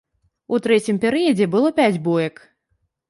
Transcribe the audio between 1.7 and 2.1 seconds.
пяць